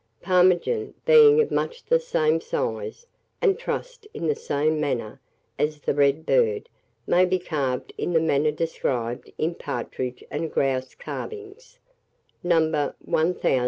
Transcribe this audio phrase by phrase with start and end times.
[0.23, 3.05] PTARMIGAN, being of much the same size,
[3.39, 5.21] and trussed in the same manner,
[5.59, 6.69] as the red bird,
[7.05, 11.55] may be carved in the manner described in Partridge and Grouse carving,
[12.41, 12.95] Nos.